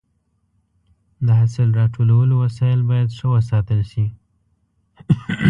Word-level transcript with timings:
د 1.25 1.27
حاصل 1.39 1.69
راټولولو 1.79 2.33
وسایل 2.43 2.81
باید 2.89 3.09
ښه 3.17 3.27
وساتل 3.35 3.79
شي. 3.91 4.05